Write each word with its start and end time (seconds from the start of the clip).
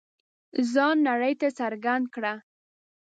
ځان 0.71 0.95
نړۍ 1.07 1.33
ته 1.41 1.47
څرګند 1.59 2.05
کړ. 2.13 2.23